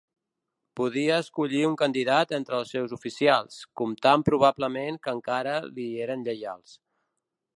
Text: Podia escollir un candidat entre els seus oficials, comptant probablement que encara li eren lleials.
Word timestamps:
Podia 0.79 1.17
escollir 1.23 1.59
un 1.67 1.75
candidat 1.81 2.33
entre 2.37 2.57
els 2.61 2.71
seus 2.77 2.95
oficials, 2.97 3.59
comptant 3.81 4.25
probablement 4.31 4.97
que 5.05 5.15
encara 5.19 5.55
li 5.77 5.89
eren 6.07 6.27
lleials. 6.29 6.75